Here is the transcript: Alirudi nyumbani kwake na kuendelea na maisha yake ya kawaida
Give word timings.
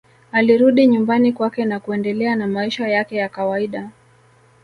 Alirudi 0.31 0.87
nyumbani 0.87 1.33
kwake 1.33 1.65
na 1.65 1.79
kuendelea 1.79 2.35
na 2.35 2.47
maisha 2.47 2.87
yake 2.87 3.15
ya 3.15 3.29
kawaida 3.29 3.89